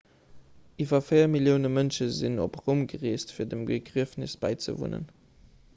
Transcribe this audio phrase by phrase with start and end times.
[0.85, 5.05] iwwer 4 millioune mënsche sinn op roum gereest fir dem begriefnes bäizewunnen